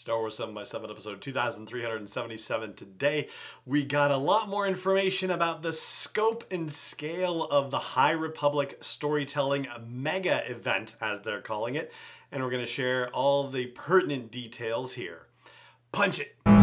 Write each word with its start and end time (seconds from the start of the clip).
Star 0.00 0.18
Wars 0.18 0.34
7 0.38 0.54
by 0.54 0.64
7 0.64 0.90
episode 0.90 1.20
2377 1.20 2.72
today. 2.72 3.28
We 3.66 3.84
got 3.84 4.10
a 4.10 4.16
lot 4.16 4.48
more 4.48 4.66
information 4.66 5.30
about 5.30 5.60
the 5.60 5.74
scope 5.74 6.42
and 6.50 6.72
scale 6.72 7.44
of 7.44 7.70
the 7.70 7.78
High 7.78 8.12
Republic 8.12 8.78
storytelling 8.80 9.68
mega 9.86 10.50
event, 10.50 10.96
as 11.02 11.20
they're 11.20 11.42
calling 11.42 11.74
it, 11.74 11.92
and 12.32 12.42
we're 12.42 12.48
going 12.48 12.64
to 12.64 12.70
share 12.70 13.10
all 13.10 13.46
the 13.46 13.66
pertinent 13.66 14.30
details 14.30 14.94
here. 14.94 15.26
Punch 15.92 16.18
it! 16.18 16.59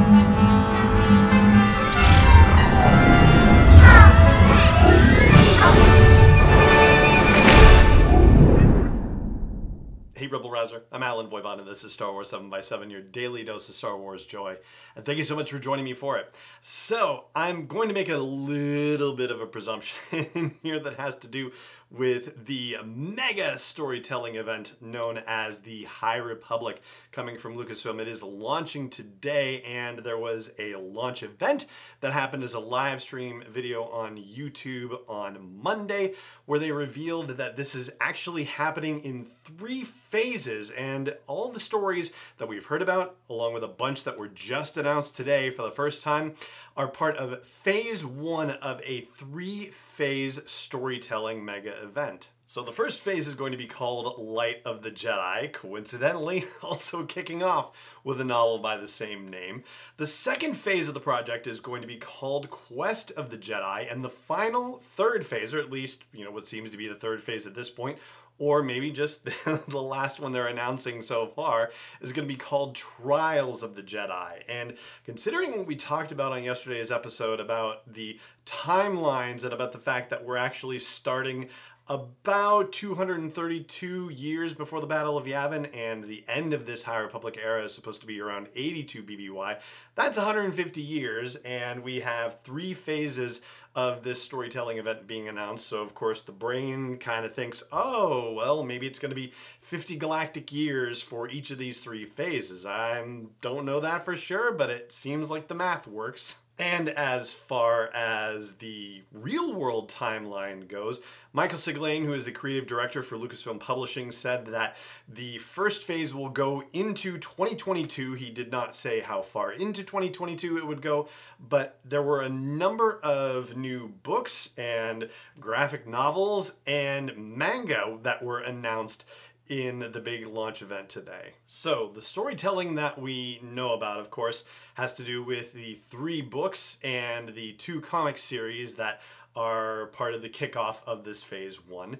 I'm 10.91 11.03
Allen 11.03 11.27
Voivod, 11.27 11.59
and 11.59 11.67
this 11.67 11.83
is 11.83 11.93
Star 11.93 12.11
Wars 12.11 12.29
7 12.29 12.49
by 12.49 12.61
7 12.61 12.89
your 12.89 13.01
daily 13.01 13.43
dose 13.43 13.69
of 13.69 13.75
Star 13.75 13.97
Wars 13.97 14.25
joy. 14.25 14.57
And 14.95 15.05
thank 15.05 15.17
you 15.17 15.23
so 15.23 15.35
much 15.35 15.51
for 15.51 15.59
joining 15.59 15.85
me 15.85 15.93
for 15.93 16.17
it. 16.17 16.33
So, 16.61 17.25
I'm 17.35 17.67
going 17.67 17.87
to 17.87 17.93
make 17.93 18.09
a 18.09 18.17
little 18.17 19.15
bit 19.15 19.31
of 19.31 19.39
a 19.39 19.45
presumption 19.45 20.55
here 20.63 20.79
that 20.79 20.95
has 20.95 21.15
to 21.17 21.27
do 21.27 21.51
with 21.89 22.45
the 22.47 22.75
mega 22.83 23.57
storytelling 23.57 24.35
event 24.35 24.75
known 24.81 25.19
as 25.25 25.59
the 25.59 25.85
High 25.85 26.17
Republic 26.17 26.81
coming 27.11 27.37
from 27.37 27.55
Lucasfilm. 27.55 28.01
It 28.01 28.09
is 28.09 28.21
launching 28.21 28.89
today, 28.89 29.61
and 29.61 29.99
there 29.99 30.17
was 30.17 30.51
a 30.59 30.75
launch 30.75 31.23
event 31.23 31.65
that 32.01 32.11
happened 32.11 32.43
as 32.43 32.53
a 32.53 32.59
live 32.59 33.01
stream 33.01 33.43
video 33.49 33.83
on 33.83 34.17
YouTube 34.17 34.97
on 35.07 35.59
Monday 35.61 36.13
where 36.45 36.59
they 36.59 36.71
revealed 36.71 37.29
that 37.37 37.55
this 37.55 37.73
is 37.73 37.89
actually 38.01 38.45
happening 38.45 38.99
in 39.01 39.23
three 39.23 39.83
phases, 39.83 40.56
and 40.75 41.15
all 41.27 41.49
the 41.49 41.59
stories 41.59 42.11
that 42.37 42.47
we've 42.47 42.65
heard 42.65 42.81
about, 42.81 43.15
along 43.29 43.53
with 43.53 43.63
a 43.63 43.67
bunch 43.67 44.03
that 44.03 44.17
were 44.17 44.27
just 44.27 44.77
announced 44.77 45.15
today 45.15 45.49
for 45.49 45.61
the 45.61 45.71
first 45.71 46.03
time, 46.03 46.35
are 46.75 46.87
part 46.87 47.15
of 47.17 47.43
phase 47.45 48.05
one 48.05 48.51
of 48.51 48.81
a 48.83 49.01
three 49.01 49.67
phase 49.67 50.39
storytelling 50.45 51.43
mega 51.43 51.81
event. 51.81 52.29
So 52.49 52.63
the 52.63 52.71
first 52.71 53.01
phase 53.01 53.27
is 53.27 53.35
going 53.35 53.51
to 53.51 53.57
be 53.57 53.65
called 53.65 54.17
Light 54.17 54.61
of 54.63 54.81
the 54.81 54.89
Jedi, 54.89 55.51
coincidentally 55.51 56.45
also 56.63 57.03
kicking 57.03 57.43
off 57.43 57.99
with 58.05 58.21
a 58.21 58.23
novel 58.23 58.59
by 58.59 58.77
the 58.77 58.87
same 58.87 59.27
name. 59.27 59.65
The 59.97 60.07
second 60.07 60.53
phase 60.53 60.87
of 60.87 60.93
the 60.93 61.01
project 61.01 61.45
is 61.45 61.59
going 61.59 61.81
to 61.81 61.87
be 61.87 61.97
called 61.97 62.49
Quest 62.49 63.11
of 63.11 63.31
the 63.31 63.37
Jedi, 63.37 63.91
and 63.91 64.01
the 64.01 64.09
final 64.09 64.81
third 64.95 65.25
phase, 65.25 65.53
or 65.53 65.59
at 65.59 65.69
least, 65.69 66.05
you 66.13 66.23
know, 66.23 66.31
what 66.31 66.47
seems 66.47 66.71
to 66.71 66.77
be 66.77 66.87
the 66.87 66.95
third 66.95 67.21
phase 67.21 67.45
at 67.45 67.53
this 67.53 67.69
point, 67.69 67.99
or 68.39 68.61
maybe 68.63 68.91
just 68.91 69.25
the 69.67 69.81
last 69.81 70.19
one 70.19 70.31
they're 70.31 70.47
announcing 70.47 71.01
so 71.01 71.27
far 71.27 71.71
is 72.01 72.13
going 72.13 72.27
to 72.27 72.33
be 72.33 72.37
called 72.37 72.75
Trials 72.75 73.63
of 73.63 73.75
the 73.75 73.81
Jedi. 73.81 74.43
And 74.47 74.75
considering 75.05 75.57
what 75.57 75.67
we 75.67 75.75
talked 75.75 76.11
about 76.11 76.31
on 76.31 76.43
yesterday's 76.43 76.91
episode 76.91 77.39
about 77.39 77.91
the 77.91 78.19
timelines 78.45 79.43
and 79.43 79.53
about 79.53 79.71
the 79.71 79.79
fact 79.79 80.09
that 80.09 80.23
we're 80.23 80.37
actually 80.37 80.79
starting 80.79 81.49
about 81.89 82.71
232 82.71 84.09
years 84.09 84.53
before 84.53 84.81
the 84.81 84.87
Battle 84.87 85.17
of 85.17 85.25
Yavin, 85.25 85.69
and 85.75 86.03
the 86.03 86.25
end 86.27 86.53
of 86.53 86.65
this 86.65 86.83
High 86.83 86.99
Republic 86.99 87.37
era 87.41 87.63
is 87.63 87.73
supposed 87.73 88.01
to 88.01 88.07
be 88.07 88.19
around 88.19 88.49
82 88.55 89.03
BBY. 89.03 89.57
That's 89.95 90.17
150 90.17 90.81
years, 90.81 91.37
and 91.37 91.83
we 91.83 92.01
have 92.01 92.41
three 92.43 92.73
phases 92.73 93.41
of 93.75 94.03
this 94.03 94.21
storytelling 94.21 94.79
event 94.79 95.07
being 95.07 95.27
announced. 95.27 95.67
So, 95.67 95.81
of 95.81 95.93
course, 95.93 96.23
the 96.23 96.31
brain 96.31 96.97
kind 96.97 97.25
of 97.25 97.35
thinks, 97.35 97.63
oh, 97.71 98.33
well, 98.33 98.63
maybe 98.63 98.87
it's 98.87 98.99
going 98.99 99.11
to 99.11 99.15
be 99.15 99.33
50 99.61 99.97
galactic 99.97 100.51
years 100.51 101.01
for 101.01 101.29
each 101.29 101.51
of 101.51 101.59
these 101.59 101.83
three 101.83 102.03
phases. 102.03 102.65
I 102.65 103.05
don't 103.41 103.65
know 103.65 103.79
that 103.79 104.03
for 104.03 104.15
sure, 104.15 104.51
but 104.51 104.71
it 104.71 104.91
seems 104.91 105.29
like 105.29 105.47
the 105.47 105.55
math 105.55 105.87
works. 105.87 106.39
And 106.59 106.89
as 106.89 107.31
far 107.31 107.93
as 107.93 108.53
the 108.53 109.03
real 109.11 109.53
world 109.53 109.89
timeline 109.89 110.67
goes, 110.67 111.01
Michael 111.31 111.59
Siglain, 111.59 112.03
who 112.03 112.13
is 112.13 112.25
the 112.25 112.31
creative 112.31 112.65
director 112.65 113.03
for 113.03 113.15
Lucasfilm 113.15 113.59
Publishing, 113.59 114.11
said 114.11 114.47
that 114.47 114.75
the 115.07 115.37
first 115.37 115.83
phase 115.83 116.15
will 116.15 116.29
go 116.29 116.63
into 116.73 117.19
2022. 117.19 118.13
He 118.13 118.31
did 118.31 118.51
not 118.51 118.75
say 118.75 119.01
how 119.01 119.21
far 119.21 119.51
into 119.51 119.83
2022 119.83 120.57
it 120.57 120.65
would 120.65 120.81
go, 120.81 121.09
but 121.39 121.79
there 121.85 122.01
were 122.01 122.21
a 122.21 122.29
number 122.29 122.99
of 123.03 123.55
new 123.55 123.89
books 124.01 124.49
and 124.57 125.09
graphic 125.39 125.85
novels 125.87 126.55
and 126.65 127.15
manga 127.15 127.99
that 128.01 128.23
were 128.23 128.39
announced 128.39 129.05
in 129.49 129.91
the 129.91 129.99
big 129.99 130.25
launch 130.27 130.61
event 130.61 130.89
today. 130.89 131.33
So, 131.45 131.91
the 131.93 132.01
storytelling 132.01 132.75
that 132.75 132.99
we 132.99 133.39
know 133.41 133.73
about, 133.73 133.99
of 133.99 134.09
course, 134.09 134.43
has 134.75 134.93
to 134.95 135.03
do 135.03 135.23
with 135.23 135.53
the 135.53 135.75
three 135.75 136.21
books 136.21 136.77
and 136.83 137.35
the 137.35 137.53
two 137.53 137.81
comic 137.81 138.17
series 138.17 138.75
that 138.75 139.01
are 139.35 139.87
part 139.87 140.13
of 140.15 140.21
the 140.21 140.29
kickoff 140.29 140.77
of 140.87 141.03
this 141.03 141.23
phase 141.23 141.63
one. 141.65 141.97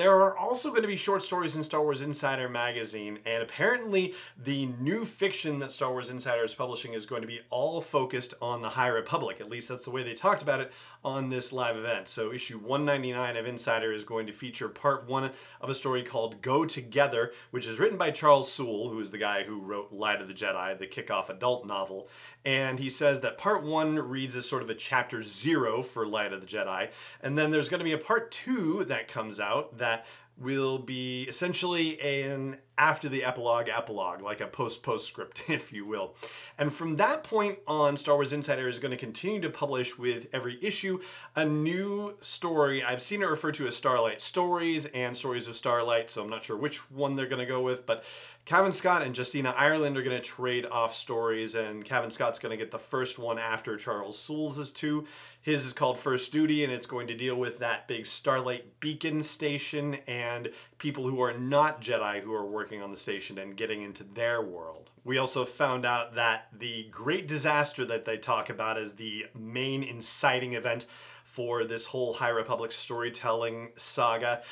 There 0.00 0.18
are 0.22 0.34
also 0.34 0.70
going 0.70 0.80
to 0.80 0.88
be 0.88 0.96
short 0.96 1.22
stories 1.22 1.56
in 1.56 1.62
Star 1.62 1.82
Wars 1.82 2.00
Insider 2.00 2.48
magazine, 2.48 3.18
and 3.26 3.42
apparently, 3.42 4.14
the 4.42 4.64
new 4.80 5.04
fiction 5.04 5.58
that 5.58 5.72
Star 5.72 5.92
Wars 5.92 6.08
Insider 6.08 6.42
is 6.42 6.54
publishing 6.54 6.94
is 6.94 7.04
going 7.04 7.20
to 7.20 7.28
be 7.28 7.40
all 7.50 7.82
focused 7.82 8.32
on 8.40 8.62
the 8.62 8.70
High 8.70 8.88
Republic. 8.88 9.42
At 9.42 9.50
least 9.50 9.68
that's 9.68 9.84
the 9.84 9.90
way 9.90 10.02
they 10.02 10.14
talked 10.14 10.40
about 10.40 10.60
it 10.60 10.72
on 11.04 11.28
this 11.28 11.52
live 11.52 11.76
event. 11.76 12.08
So, 12.08 12.32
issue 12.32 12.56
199 12.56 13.36
of 13.36 13.46
Insider 13.46 13.92
is 13.92 14.04
going 14.04 14.26
to 14.26 14.32
feature 14.32 14.70
part 14.70 15.06
one 15.06 15.32
of 15.60 15.68
a 15.68 15.74
story 15.74 16.02
called 16.02 16.40
Go 16.40 16.64
Together, 16.64 17.32
which 17.50 17.66
is 17.66 17.78
written 17.78 17.98
by 17.98 18.10
Charles 18.10 18.50
Soule, 18.50 18.88
who 18.88 19.00
is 19.00 19.10
the 19.10 19.18
guy 19.18 19.42
who 19.42 19.60
wrote 19.60 19.92
Light 19.92 20.22
of 20.22 20.28
the 20.28 20.34
Jedi, 20.34 20.78
the 20.78 20.86
kickoff 20.86 21.28
adult 21.28 21.66
novel. 21.66 22.08
And 22.42 22.78
he 22.78 22.88
says 22.88 23.20
that 23.20 23.36
part 23.36 23.62
one 23.62 23.96
reads 23.96 24.34
as 24.34 24.48
sort 24.48 24.62
of 24.62 24.70
a 24.70 24.74
chapter 24.74 25.22
zero 25.22 25.82
for 25.82 26.06
Light 26.06 26.32
of 26.32 26.40
the 26.40 26.46
Jedi. 26.46 26.88
And 27.22 27.36
then 27.36 27.50
there's 27.50 27.68
going 27.68 27.80
to 27.80 27.84
be 27.84 27.92
a 27.92 27.98
part 27.98 28.30
two 28.30 28.84
that 28.84 29.06
comes 29.06 29.38
out 29.38 29.76
that 29.76 29.89
will 30.36 30.78
be 30.78 31.24
essentially 31.28 32.00
an 32.00 32.56
after 32.80 33.10
the 33.10 33.22
epilogue 33.22 33.68
epilogue, 33.68 34.22
like 34.22 34.40
a 34.40 34.46
post 34.46 34.82
postscript, 34.82 35.42
if 35.48 35.70
you 35.70 35.84
will. 35.84 36.14
And 36.58 36.72
from 36.72 36.96
that 36.96 37.22
point 37.22 37.58
on, 37.66 37.98
Star 37.98 38.14
Wars 38.14 38.32
Insider 38.32 38.68
is 38.68 38.78
going 38.78 38.90
to 38.90 38.96
continue 38.96 39.40
to 39.42 39.50
publish 39.50 39.98
with 39.98 40.28
every 40.32 40.58
issue 40.62 40.98
a 41.36 41.44
new 41.44 42.16
story. 42.22 42.82
I've 42.82 43.02
seen 43.02 43.20
it 43.22 43.26
referred 43.26 43.54
to 43.54 43.66
as 43.66 43.76
Starlight 43.76 44.22
Stories 44.22 44.86
and 44.86 45.14
Stories 45.14 45.46
of 45.46 45.56
Starlight, 45.56 46.08
so 46.08 46.22
I'm 46.22 46.30
not 46.30 46.42
sure 46.42 46.56
which 46.56 46.90
one 46.90 47.16
they're 47.16 47.28
going 47.28 47.38
to 47.38 47.46
go 47.46 47.60
with, 47.60 47.84
but 47.84 48.02
Cavan 48.46 48.72
Scott 48.72 49.02
and 49.02 49.16
Justina 49.16 49.54
Ireland 49.56 49.96
are 49.96 50.02
going 50.02 50.16
to 50.16 50.22
trade 50.22 50.66
off 50.66 50.96
stories, 50.96 51.54
and 51.54 51.84
Cavan 51.84 52.10
Scott's 52.10 52.38
going 52.38 52.50
to 52.50 52.56
get 52.56 52.70
the 52.70 52.78
first 52.78 53.18
one 53.18 53.38
after 53.38 53.76
Charles 53.76 54.18
Soule's 54.18 54.70
two. 54.70 55.06
His 55.42 55.64
is 55.64 55.72
called 55.72 55.98
First 55.98 56.32
Duty, 56.32 56.64
and 56.64 56.72
it's 56.72 56.86
going 56.86 57.06
to 57.06 57.14
deal 57.14 57.36
with 57.36 57.60
that 57.60 57.88
big 57.88 58.06
Starlight 58.06 58.80
Beacon 58.80 59.22
station 59.22 59.94
and 60.06 60.50
people 60.78 61.08
who 61.08 61.22
are 61.22 61.32
not 61.32 61.80
Jedi 61.80 62.20
who 62.20 62.34
are 62.34 62.44
working 62.44 62.69
on 62.78 62.90
the 62.90 62.96
station 62.96 63.38
and 63.38 63.56
getting 63.56 63.82
into 63.82 64.04
their 64.04 64.40
world. 64.40 64.90
We 65.04 65.18
also 65.18 65.44
found 65.44 65.84
out 65.84 66.14
that 66.14 66.48
the 66.56 66.88
great 66.90 67.26
disaster 67.26 67.84
that 67.86 68.04
they 68.04 68.16
talk 68.16 68.50
about 68.50 68.78
is 68.78 68.94
the 68.94 69.26
main 69.34 69.82
inciting 69.82 70.52
event 70.52 70.86
for 71.24 71.64
this 71.64 71.86
whole 71.86 72.14
High 72.14 72.28
Republic 72.28 72.72
storytelling 72.72 73.70
saga 73.76 74.42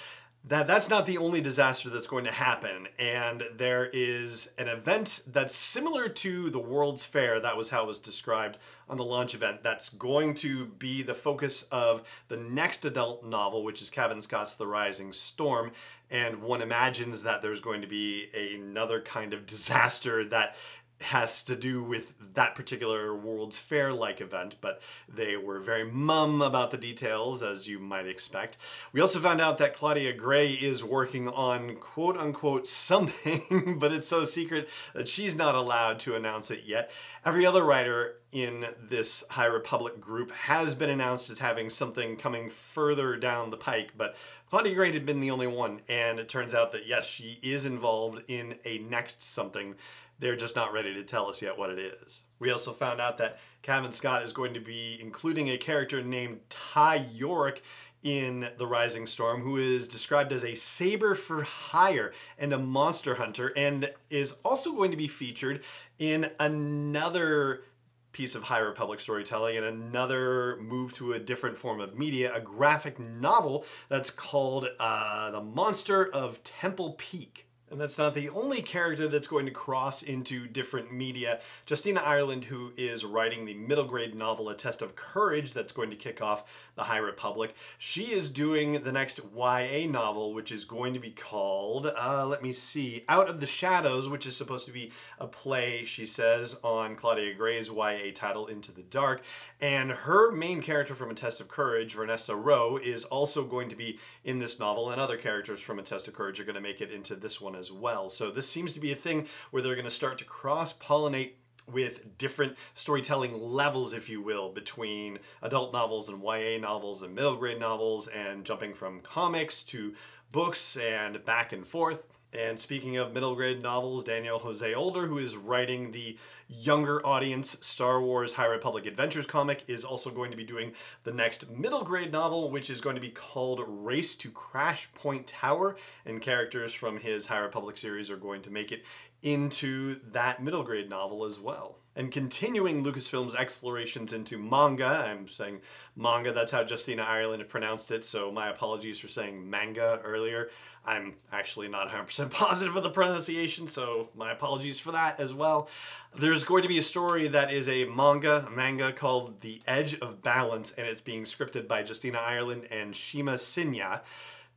that 0.44 0.66
that's 0.66 0.88
not 0.88 1.06
the 1.06 1.18
only 1.18 1.40
disaster 1.40 1.90
that's 1.90 2.06
going 2.06 2.24
to 2.24 2.30
happen 2.30 2.86
and 2.98 3.42
there 3.56 3.86
is 3.92 4.50
an 4.56 4.68
event 4.68 5.20
that's 5.26 5.54
similar 5.54 6.08
to 6.08 6.48
the 6.50 6.58
world's 6.58 7.04
fair 7.04 7.40
that 7.40 7.56
was 7.56 7.70
how 7.70 7.82
it 7.82 7.86
was 7.86 7.98
described 7.98 8.56
on 8.88 8.96
the 8.96 9.04
launch 9.04 9.34
event 9.34 9.62
that's 9.62 9.88
going 9.90 10.34
to 10.34 10.66
be 10.66 11.02
the 11.02 11.14
focus 11.14 11.64
of 11.72 12.02
the 12.28 12.36
next 12.36 12.84
adult 12.84 13.24
novel 13.24 13.64
which 13.64 13.82
is 13.82 13.90
Cavan 13.90 14.20
scott's 14.20 14.54
the 14.54 14.66
rising 14.66 15.12
storm 15.12 15.72
and 16.10 16.42
one 16.42 16.62
imagines 16.62 17.22
that 17.24 17.42
there's 17.42 17.60
going 17.60 17.82
to 17.82 17.86
be 17.86 18.28
another 18.54 19.00
kind 19.00 19.32
of 19.32 19.46
disaster 19.46 20.26
that 20.28 20.56
has 21.00 21.42
to 21.44 21.56
do 21.56 21.82
with 21.82 22.14
that 22.34 22.54
particular 22.54 23.14
World's 23.16 23.58
Fair 23.58 23.92
like 23.92 24.20
event, 24.20 24.56
but 24.60 24.80
they 25.08 25.36
were 25.36 25.60
very 25.60 25.84
mum 25.84 26.42
about 26.42 26.70
the 26.70 26.76
details, 26.76 27.42
as 27.42 27.68
you 27.68 27.78
might 27.78 28.06
expect. 28.06 28.58
We 28.92 29.00
also 29.00 29.20
found 29.20 29.40
out 29.40 29.58
that 29.58 29.74
Claudia 29.74 30.12
Gray 30.12 30.52
is 30.52 30.82
working 30.84 31.28
on 31.28 31.76
quote 31.76 32.16
unquote 32.16 32.66
something, 32.68 33.78
but 33.78 33.92
it's 33.92 34.08
so 34.08 34.24
secret 34.24 34.68
that 34.94 35.08
she's 35.08 35.34
not 35.34 35.54
allowed 35.54 35.98
to 36.00 36.16
announce 36.16 36.50
it 36.50 36.64
yet. 36.66 36.90
Every 37.24 37.44
other 37.44 37.64
writer 37.64 38.14
in 38.30 38.66
this 38.80 39.24
High 39.30 39.46
Republic 39.46 40.00
group 40.00 40.30
has 40.30 40.74
been 40.74 40.90
announced 40.90 41.30
as 41.30 41.38
having 41.38 41.70
something 41.70 42.16
coming 42.16 42.50
further 42.50 43.16
down 43.16 43.50
the 43.50 43.56
pike, 43.56 43.92
but 43.96 44.16
Claudia 44.50 44.74
Gray 44.74 44.92
had 44.92 45.04
been 45.04 45.20
the 45.20 45.30
only 45.30 45.46
one, 45.46 45.80
and 45.88 46.18
it 46.18 46.28
turns 46.28 46.54
out 46.54 46.72
that 46.72 46.86
yes, 46.86 47.06
she 47.06 47.38
is 47.42 47.64
involved 47.64 48.22
in 48.28 48.56
a 48.64 48.78
next 48.78 49.22
something 49.22 49.74
they're 50.18 50.36
just 50.36 50.56
not 50.56 50.72
ready 50.72 50.94
to 50.94 51.04
tell 51.04 51.28
us 51.28 51.42
yet 51.42 51.58
what 51.58 51.70
it 51.70 51.78
is. 51.78 52.22
We 52.38 52.50
also 52.50 52.72
found 52.72 53.00
out 53.00 53.18
that 53.18 53.38
Cavan 53.62 53.92
Scott 53.92 54.22
is 54.22 54.32
going 54.32 54.54
to 54.54 54.60
be 54.60 54.98
including 55.00 55.50
a 55.50 55.58
character 55.58 56.02
named 56.02 56.40
Ty 56.48 57.06
Yorrick 57.16 57.60
in 58.02 58.48
The 58.58 58.66
Rising 58.66 59.06
Storm, 59.06 59.42
who 59.42 59.56
is 59.56 59.88
described 59.88 60.32
as 60.32 60.44
a 60.44 60.54
saber 60.54 61.14
for 61.14 61.42
hire 61.42 62.12
and 62.38 62.52
a 62.52 62.58
monster 62.58 63.16
hunter, 63.16 63.52
and 63.56 63.90
is 64.08 64.36
also 64.44 64.72
going 64.72 64.92
to 64.92 64.96
be 64.96 65.08
featured 65.08 65.62
in 65.98 66.30
another 66.38 67.64
piece 68.12 68.34
of 68.34 68.44
High 68.44 68.58
Republic 68.58 69.00
storytelling 69.00 69.56
and 69.56 69.66
another 69.66 70.56
move 70.60 70.92
to 70.94 71.12
a 71.12 71.18
different 71.18 71.58
form 71.58 71.80
of 71.80 71.98
media, 71.98 72.34
a 72.34 72.40
graphic 72.40 72.98
novel 72.98 73.64
that's 73.88 74.10
called 74.10 74.68
uh, 74.78 75.30
The 75.30 75.40
Monster 75.40 76.06
of 76.06 76.42
Temple 76.42 76.92
Peak. 76.98 77.47
And 77.70 77.78
that's 77.78 77.98
not 77.98 78.14
the 78.14 78.30
only 78.30 78.62
character 78.62 79.08
that's 79.08 79.28
going 79.28 79.44
to 79.44 79.52
cross 79.52 80.02
into 80.02 80.46
different 80.46 80.90
media. 80.90 81.40
Justina 81.68 82.00
Ireland, 82.00 82.44
who 82.44 82.72
is 82.78 83.04
writing 83.04 83.44
the 83.44 83.54
middle 83.54 83.84
grade 83.84 84.14
novel 84.14 84.48
A 84.48 84.54
Test 84.54 84.80
of 84.80 84.96
Courage, 84.96 85.52
that's 85.52 85.72
going 85.72 85.90
to 85.90 85.96
kick 85.96 86.22
off 86.22 86.44
the 86.76 86.84
High 86.84 86.98
Republic, 86.98 87.54
she 87.76 88.12
is 88.12 88.30
doing 88.30 88.84
the 88.84 88.92
next 88.92 89.20
YA 89.36 89.86
novel, 89.86 90.32
which 90.32 90.50
is 90.50 90.64
going 90.64 90.94
to 90.94 91.00
be 91.00 91.10
called, 91.10 91.86
uh, 91.86 92.24
let 92.26 92.42
me 92.42 92.52
see, 92.52 93.04
Out 93.06 93.28
of 93.28 93.40
the 93.40 93.46
Shadows, 93.46 94.08
which 94.08 94.26
is 94.26 94.34
supposed 94.34 94.64
to 94.66 94.72
be 94.72 94.90
a 95.18 95.26
play, 95.26 95.84
she 95.84 96.06
says, 96.06 96.58
on 96.64 96.96
Claudia 96.96 97.34
Gray's 97.34 97.70
YA 97.70 98.12
title, 98.14 98.46
Into 98.46 98.72
the 98.72 98.82
Dark. 98.82 99.22
And 99.60 99.90
her 99.90 100.30
main 100.30 100.62
character 100.62 100.94
from 100.94 101.10
A 101.10 101.14
Test 101.14 101.40
of 101.40 101.48
Courage, 101.48 101.96
Vernestra 101.96 102.40
Rwoh, 102.40 102.80
is 102.80 103.04
also 103.04 103.44
going 103.44 103.68
to 103.68 103.76
be 103.76 103.98
in 104.24 104.38
this 104.38 104.58
novel, 104.58 104.90
and 104.90 105.00
other 105.00 105.16
characters 105.16 105.60
from 105.60 105.78
A 105.78 105.82
Test 105.82 106.08
of 106.08 106.14
Courage 106.14 106.40
are 106.40 106.44
going 106.44 106.54
to 106.54 106.60
make 106.60 106.80
it 106.80 106.92
into 106.92 107.16
this 107.16 107.40
one 107.40 107.56
as 107.58 107.72
well. 107.72 108.08
So 108.08 108.30
this 108.30 108.48
seems 108.48 108.72
to 108.74 108.80
be 108.80 108.92
a 108.92 108.96
thing 108.96 109.26
where 109.50 109.62
they're 109.62 109.74
going 109.74 109.84
to 109.84 109.90
start 109.90 110.18
to 110.18 110.24
cross 110.24 110.72
pollinate 110.72 111.32
with 111.70 112.16
different 112.16 112.56
storytelling 112.74 113.38
levels, 113.38 113.92
if 113.92 114.08
you 114.08 114.22
will, 114.22 114.50
between 114.50 115.18
adult 115.42 115.72
novels 115.72 116.08
and 116.08 116.22
YA 116.22 116.58
novels 116.58 117.02
and 117.02 117.14
middle 117.14 117.36
grade 117.36 117.60
novels, 117.60 118.06
and 118.08 118.44
jumping 118.44 118.72
from 118.72 119.00
comics 119.00 119.62
to 119.64 119.94
books 120.32 120.76
and 120.76 121.24
back 121.24 121.52
and 121.52 121.66
forth. 121.66 122.02
And 122.32 122.60
speaking 122.60 122.98
of 122.98 123.14
middle 123.14 123.34
grade 123.34 123.62
novels, 123.62 124.04
Daniel 124.04 124.38
Jose 124.38 124.74
Older, 124.74 125.06
who 125.06 125.16
is 125.16 125.36
writing 125.36 125.92
the 125.92 126.18
younger 126.46 127.04
audience 127.06 127.56
Star 127.60 128.02
Wars 128.02 128.34
High 128.34 128.46
Republic 128.46 128.84
Adventures 128.84 129.26
comic, 129.26 129.64
is 129.66 129.82
also 129.82 130.10
going 130.10 130.30
to 130.30 130.36
be 130.36 130.44
doing 130.44 130.72
the 131.04 131.12
next 131.12 131.50
middle 131.50 131.84
grade 131.84 132.12
novel, 132.12 132.50
which 132.50 132.68
is 132.68 132.82
going 132.82 132.96
to 132.96 133.00
be 133.00 133.08
called 133.08 133.64
Race 133.66 134.14
to 134.16 134.30
Crash 134.30 134.92
Point 134.92 135.26
Tower. 135.26 135.76
And 136.04 136.20
characters 136.20 136.74
from 136.74 137.00
his 137.00 137.26
High 137.28 137.38
Republic 137.38 137.78
series 137.78 138.10
are 138.10 138.16
going 138.18 138.42
to 138.42 138.50
make 138.50 138.72
it 138.72 138.84
into 139.22 139.98
that 140.12 140.42
middle 140.42 140.62
grade 140.62 140.90
novel 140.90 141.24
as 141.24 141.40
well. 141.40 141.78
And 141.98 142.12
continuing 142.12 142.84
Lucasfilm's 142.84 143.34
explorations 143.34 144.12
into 144.12 144.38
manga, 144.38 144.86
I'm 144.86 145.26
saying 145.26 145.62
manga, 145.96 146.32
that's 146.32 146.52
how 146.52 146.64
Justina 146.64 147.02
Ireland 147.02 147.48
pronounced 147.48 147.90
it, 147.90 148.04
so 148.04 148.30
my 148.30 148.48
apologies 148.48 149.00
for 149.00 149.08
saying 149.08 149.50
manga 149.50 150.00
earlier. 150.04 150.48
I'm 150.86 151.14
actually 151.32 151.66
not 151.66 151.88
100% 151.88 152.30
positive 152.30 152.76
of 152.76 152.84
the 152.84 152.90
pronunciation, 152.90 153.66
so 153.66 154.10
my 154.14 154.30
apologies 154.30 154.78
for 154.78 154.92
that 154.92 155.18
as 155.18 155.34
well. 155.34 155.68
There's 156.16 156.44
going 156.44 156.62
to 156.62 156.68
be 156.68 156.78
a 156.78 156.84
story 156.84 157.26
that 157.26 157.52
is 157.52 157.68
a 157.68 157.86
manga, 157.86 158.46
a 158.46 158.50
manga 158.50 158.92
called 158.92 159.40
The 159.40 159.60
Edge 159.66 159.98
of 159.98 160.22
Balance, 160.22 160.70
and 160.78 160.86
it's 160.86 161.00
being 161.00 161.24
scripted 161.24 161.66
by 161.66 161.80
Justina 161.80 162.18
Ireland 162.18 162.68
and 162.70 162.94
Shima 162.94 163.34
Shinya 163.34 164.02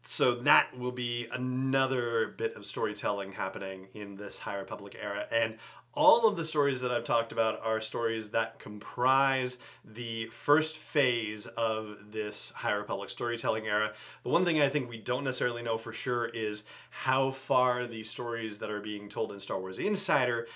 so 0.03 0.33
that 0.33 0.75
will 0.77 0.91
be 0.91 1.27
another 1.31 2.33
bit 2.35 2.55
of 2.55 2.65
storytelling 2.65 3.33
happening 3.33 3.87
in 3.93 4.15
this 4.15 4.39
High 4.39 4.55
Republic 4.55 4.97
era. 4.99 5.27
And 5.31 5.57
all 5.93 6.25
of 6.25 6.37
the 6.37 6.45
stories 6.45 6.81
that 6.81 6.91
I've 6.91 7.03
talked 7.03 7.31
about 7.31 7.61
are 7.61 7.81
stories 7.81 8.31
that 8.31 8.59
comprise 8.59 9.57
the 9.83 10.27
first 10.27 10.77
phase 10.77 11.47
of 11.47 12.11
this 12.11 12.51
High 12.51 12.71
Republic 12.71 13.09
storytelling 13.09 13.67
era. 13.67 13.93
The 14.23 14.29
one 14.29 14.45
thing 14.45 14.61
I 14.61 14.69
think 14.69 14.89
we 14.89 14.97
don't 14.97 15.25
necessarily 15.25 15.61
know 15.61 15.77
for 15.77 15.91
sure 15.91 16.25
is 16.25 16.63
how 16.91 17.31
far 17.31 17.85
the 17.87 18.03
stories 18.03 18.59
that 18.59 18.71
are 18.71 18.79
being 18.79 19.09
told 19.09 19.33
in 19.33 19.39
Star 19.41 19.59
Wars 19.59 19.79
Insider 19.79 20.47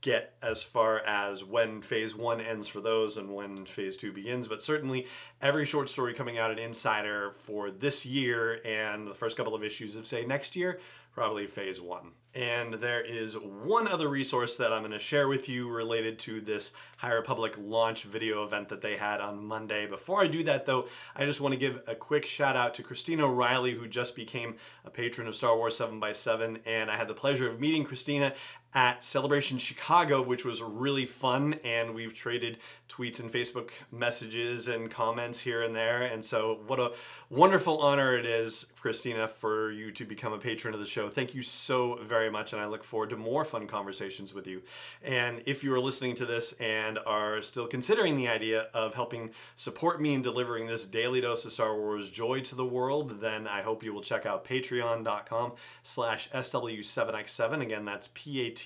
get 0.00 0.34
as 0.40 0.62
far 0.62 1.00
as 1.00 1.44
when 1.44 1.82
phase 1.82 2.14
one 2.14 2.40
ends 2.40 2.68
for 2.68 2.80
those 2.80 3.16
and 3.16 3.34
when 3.34 3.66
phase 3.66 3.96
two 3.96 4.12
begins. 4.12 4.46
But 4.46 4.62
certainly, 4.62 5.06
every 5.42 5.66
short 5.66 5.88
story 5.88 6.14
coming 6.14 6.38
out 6.38 6.50
in 6.50 6.58
Insider 6.58 7.32
for 7.32 7.70
this 7.70 8.06
year 8.06 8.60
and 8.64 9.06
the 9.06 9.14
first 9.14 9.36
couple 9.36 9.54
of 9.54 9.64
issues 9.64 9.96
of, 9.96 10.06
say, 10.06 10.24
next 10.24 10.54
year 10.54 10.78
probably 11.16 11.46
phase 11.46 11.80
one. 11.80 12.10
And 12.34 12.74
there 12.74 13.00
is 13.00 13.38
one 13.38 13.88
other 13.88 14.06
resource 14.06 14.58
that 14.58 14.70
I'm 14.70 14.82
going 14.82 14.92
to 14.92 14.98
share 14.98 15.26
with 15.26 15.48
you 15.48 15.70
related 15.70 16.18
to 16.20 16.42
this 16.42 16.72
High 16.98 17.14
Republic 17.14 17.54
launch 17.58 18.02
video 18.02 18.44
event 18.44 18.68
that 18.68 18.82
they 18.82 18.98
had 18.98 19.22
on 19.22 19.42
Monday. 19.42 19.86
Before 19.86 20.22
I 20.22 20.26
do 20.26 20.44
that, 20.44 20.66
though, 20.66 20.88
I 21.14 21.24
just 21.24 21.40
want 21.40 21.54
to 21.54 21.58
give 21.58 21.80
a 21.86 21.94
quick 21.94 22.26
shout 22.26 22.54
out 22.54 22.74
to 22.74 22.82
Christina 22.82 23.24
O'Reilly, 23.24 23.72
who 23.72 23.88
just 23.88 24.14
became 24.14 24.56
a 24.84 24.90
patron 24.90 25.26
of 25.26 25.34
Star 25.34 25.56
Wars 25.56 25.78
7x7. 25.78 26.60
And 26.66 26.90
I 26.90 26.98
had 26.98 27.08
the 27.08 27.14
pleasure 27.14 27.48
of 27.48 27.58
meeting 27.58 27.84
Christina 27.84 28.34
at 28.76 29.02
Celebration 29.02 29.56
Chicago, 29.56 30.20
which 30.20 30.44
was 30.44 30.60
really 30.60 31.06
fun. 31.06 31.54
And 31.64 31.94
we've 31.94 32.12
traded 32.12 32.58
tweets 32.90 33.18
and 33.18 33.32
Facebook 33.32 33.70
messages 33.90 34.68
and 34.68 34.90
comments 34.90 35.40
here 35.40 35.62
and 35.62 35.74
there. 35.74 36.02
And 36.02 36.22
so, 36.22 36.60
what 36.66 36.78
a 36.78 36.92
wonderful 37.30 37.78
honor 37.78 38.16
it 38.16 38.26
is, 38.26 38.66
Christina, 38.78 39.26
for 39.26 39.72
you 39.72 39.90
to 39.92 40.04
become 40.04 40.34
a 40.34 40.38
patron 40.38 40.74
of 40.74 40.78
the 40.78 40.86
show. 40.86 41.08
Thank 41.08 41.34
you 41.34 41.42
so 41.42 41.98
very 42.04 42.30
much. 42.30 42.52
And 42.52 42.60
I 42.60 42.66
look 42.66 42.84
forward 42.84 43.10
to 43.10 43.16
more 43.16 43.46
fun 43.46 43.66
conversations 43.66 44.34
with 44.34 44.46
you. 44.46 44.60
And 45.02 45.42
if 45.46 45.64
you 45.64 45.72
are 45.72 45.80
listening 45.80 46.14
to 46.16 46.26
this 46.26 46.52
and 46.60 46.98
are 47.06 47.40
still 47.40 47.66
considering 47.66 48.16
the 48.16 48.28
idea 48.28 48.66
of 48.74 48.94
helping 48.94 49.30
support 49.56 50.02
me 50.02 50.12
in 50.12 50.20
delivering 50.20 50.66
this 50.66 50.84
daily 50.84 51.22
dose 51.22 51.46
of 51.46 51.52
Star 51.52 51.74
Wars 51.74 52.10
joy 52.10 52.40
to 52.42 52.54
the 52.54 52.66
world, 52.66 53.22
then 53.22 53.48
I 53.48 53.62
hope 53.62 53.82
you 53.82 53.94
will 53.94 54.02
check 54.02 54.26
out 54.26 54.44
patreon.com 54.44 55.52
slash 55.82 56.28
SW7X7. 56.30 57.62
Again, 57.62 57.86
that's 57.86 58.10
P-A-T 58.12 58.65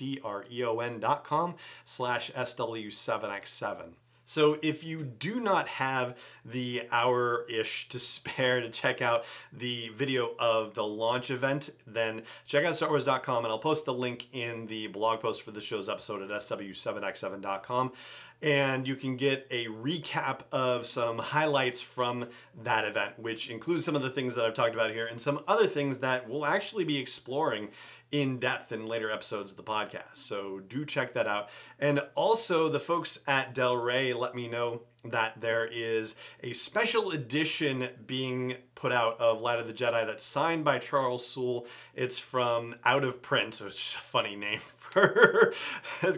com 1.23 1.55
slash 1.85 2.31
SW7X7. 2.31 3.93
So 4.31 4.57
if 4.61 4.83
you 4.83 5.03
do 5.03 5.41
not 5.41 5.67
have 5.67 6.15
the 6.45 6.83
hour-ish 6.89 7.89
to 7.89 7.99
spare 7.99 8.61
to 8.61 8.69
check 8.69 9.01
out 9.01 9.25
the 9.51 9.89
video 9.89 10.35
of 10.39 10.73
the 10.73 10.85
launch 10.85 11.29
event, 11.29 11.71
then 11.85 12.21
check 12.45 12.63
out 12.63 12.73
StarWars.com 12.73 13.43
and 13.43 13.51
I'll 13.51 13.59
post 13.59 13.83
the 13.83 13.93
link 13.93 14.27
in 14.31 14.67
the 14.67 14.87
blog 14.87 15.19
post 15.19 15.41
for 15.41 15.51
the 15.51 15.59
show's 15.59 15.89
episode 15.89 16.21
at 16.21 16.29
SW7X7.com 16.29 17.91
and 18.41 18.87
you 18.87 18.95
can 18.95 19.17
get 19.17 19.47
a 19.51 19.67
recap 19.67 20.41
of 20.51 20.85
some 20.85 21.19
highlights 21.19 21.81
from 21.81 22.27
that 22.63 22.85
event, 22.85 23.19
which 23.19 23.49
includes 23.49 23.85
some 23.85 23.95
of 23.95 24.01
the 24.01 24.09
things 24.09 24.35
that 24.35 24.45
I've 24.45 24.53
talked 24.53 24.73
about 24.73 24.91
here 24.91 25.05
and 25.05 25.21
some 25.21 25.41
other 25.47 25.67
things 25.67 25.99
that 25.99 26.29
we'll 26.29 26.45
actually 26.45 26.83
be 26.83 26.97
exploring 26.97 27.69
in 28.11 28.39
depth 28.39 28.71
in 28.71 28.87
later 28.87 29.09
episodes 29.09 29.51
of 29.51 29.57
the 29.57 29.63
podcast. 29.63 30.15
So 30.15 30.59
do 30.59 30.85
check 30.85 31.13
that 31.13 31.27
out. 31.27 31.49
And 31.79 32.01
also, 32.15 32.67
the 32.67 32.79
folks 32.79 33.19
at 33.25 33.55
Del 33.55 33.77
Rey 33.77 34.13
let 34.13 34.35
me 34.35 34.47
know 34.49 34.81
that 35.05 35.39
there 35.39 35.65
is 35.65 36.15
a 36.43 36.53
special 36.53 37.11
edition 37.11 37.89
being 38.05 38.55
put 38.75 38.91
out 38.91 39.19
of 39.19 39.39
Light 39.39 39.59
of 39.59 39.67
the 39.67 39.73
Jedi 39.73 40.05
that's 40.05 40.25
signed 40.25 40.65
by 40.65 40.77
Charles 40.77 41.25
Soule. 41.25 41.65
It's 41.95 42.19
from 42.19 42.75
Out 42.83 43.03
of 43.03 43.21
Print, 43.21 43.55
so 43.55 43.67
it's 43.67 43.95
a 43.95 43.99
funny 43.99 44.35
name 44.35 44.59
for 44.91 45.53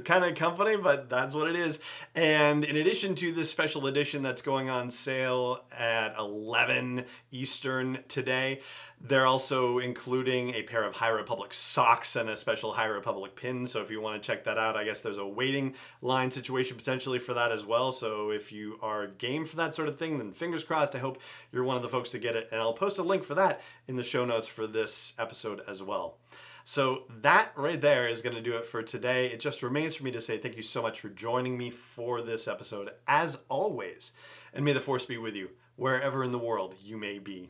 kind 0.04 0.26
of 0.26 0.36
company, 0.36 0.76
but 0.76 1.10
that's 1.10 1.34
what 1.34 1.50
it 1.50 1.56
is. 1.56 1.80
And 2.16 2.64
in 2.64 2.76
addition 2.78 3.16
to 3.16 3.32
this 3.32 3.50
special 3.50 3.88
edition 3.88 4.24
that's 4.24 4.42
going 4.42 4.70
on 4.70 4.92
sale 4.92 5.64
at 5.72 6.16
11 6.18 7.06
Eastern 7.32 8.00
today, 8.08 8.62
they're 9.06 9.26
also 9.26 9.80
including 9.80 10.54
a 10.54 10.64
pair 10.64 10.84
of 10.86 10.96
High 10.96 11.10
Republic 11.10 11.54
socks 11.54 12.16
and 12.16 12.30
a 12.30 12.38
special 12.38 12.72
High 12.72 12.86
Republic 12.86 13.36
pin. 13.36 13.68
So 13.68 13.82
if 13.82 13.92
you 13.92 14.00
want 14.00 14.22
to 14.22 14.26
check 14.26 14.46
that 14.46 14.58
out, 14.58 14.78
I 14.78 14.86
guess 14.86 15.02
there's 15.02 15.18
a 15.18 15.28
waiting 15.28 15.74
line 16.02 16.32
situation 16.32 16.78
potentially 16.78 17.20
for 17.20 17.34
that 17.34 17.52
as 17.52 17.66
well. 17.66 17.92
So 17.92 18.30
if 18.30 18.54
you 18.54 18.80
are 18.82 19.08
game 19.08 19.46
for 19.46 19.58
that 19.58 19.76
sort 19.76 19.90
of 19.90 20.00
thing, 20.00 20.20
then 20.20 20.32
fingers 20.32 20.64
crossed. 20.64 20.96
I 20.96 21.00
hope 21.00 21.20
you're 21.52 21.66
one 21.66 21.76
of 21.76 21.84
the 21.84 21.90
folks 21.90 22.12
to 22.12 22.20
get 22.20 22.38
it. 22.38 22.48
And 22.52 22.62
I'll 22.62 22.74
post 22.74 22.98
a 22.98 23.04
link 23.04 23.26
for 23.26 23.36
that 23.36 23.60
in 23.90 23.98
the 23.98 24.04
show 24.04 24.24
notes 24.24 24.48
for 24.48 24.68
this 24.68 25.14
episode 25.20 25.62
as 25.68 25.84
well. 25.84 26.18
So 26.64 27.04
that 27.22 27.52
right 27.56 27.80
there 27.80 28.08
is 28.08 28.22
going 28.22 28.36
to 28.36 28.42
do 28.42 28.56
it 28.56 28.66
for 28.66 28.82
today. 28.82 29.28
It 29.28 29.40
just 29.40 29.64
remains 29.64 29.96
for 29.96 30.04
me 30.04 30.12
to 30.12 30.22
say 30.22 30.38
thank 30.38 30.56
you 30.56 30.64
so 30.64 30.82
much 30.82 31.00
for 31.00 31.10
joining 31.10 31.58
me 31.58 31.70
for 31.70 32.22
this 32.22 32.48
episode, 32.48 32.92
as 33.08 33.38
always. 33.50 34.12
And 34.54 34.64
may 34.64 34.74
the 34.74 34.80
force 34.80 35.06
be 35.06 35.18
with 35.18 35.36
you 35.36 35.50
wherever 35.76 36.24
in 36.24 36.32
the 36.32 36.40
world 36.40 36.76
you 36.82 36.98
may 36.98 37.20
be. 37.20 37.50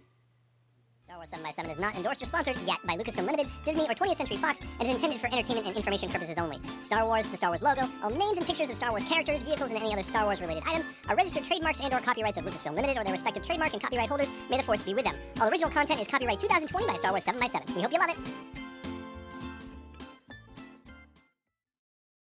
Star 1.06 1.18
Wars 1.18 1.30
7 1.30 1.44
by 1.44 1.52
7 1.52 1.70
is 1.70 1.78
not 1.78 1.96
endorsed 1.96 2.22
or 2.24 2.26
sponsored 2.26 2.58
yet 2.66 2.80
by 2.88 2.96
Lucasfilm 2.96 3.26
Limited, 3.26 3.48
Disney, 3.66 3.84
or 3.84 3.94
20th 3.94 4.16
Century 4.16 4.38
Fox, 4.38 4.62
and 4.80 4.88
is 4.88 4.96
intended 4.96 5.20
for 5.20 5.28
entertainment 5.28 5.68
and 5.68 5.76
information 5.76 6.10
purposes 6.10 6.40
only. 6.40 6.58
Star 6.80 7.06
Wars, 7.06 7.28
the 7.28 7.38
Star 7.38 7.52
Wars 7.52 7.62
logo, 7.62 7.88
all 8.02 8.10
names 8.10 8.38
and 8.38 8.48
pictures 8.48 8.70
of 8.72 8.78
Star 8.78 8.90
Wars 8.90 9.04
characters, 9.04 9.44
vehicles, 9.44 9.70
and 9.70 9.78
any 9.78 9.94
other 9.94 10.02
Star 10.02 10.24
Wars 10.24 10.42
related 10.42 10.64
items 10.66 10.88
are 11.08 11.16
registered 11.16 11.44
trademarks 11.44 11.82
and 11.82 11.94
or 11.94 12.00
copyrights 12.00 12.40
of 12.40 12.46
Lucasfilm 12.46 12.74
Limited 12.74 12.98
or 12.98 13.04
their 13.04 13.14
respective 13.14 13.46
trademark 13.46 13.74
and 13.74 13.82
copyright 13.82 14.10
holders. 14.10 14.30
May 14.50 14.58
the 14.58 14.64
force 14.64 14.82
be 14.82 14.96
with 14.96 15.04
them. 15.06 15.16
All 15.40 15.50
original 15.50 15.70
content 15.70 16.02
is 16.02 16.08
copyright 16.08 16.40
2020 16.40 16.88
by 16.88 16.96
Star 16.96 17.12
Wars 17.12 17.26
7 17.26 17.40
by 17.40 17.48
7 17.48 17.76
We 17.76 17.82
hope 17.82 17.92
you 17.92 18.00
love 18.00 18.10
it. 18.10 18.63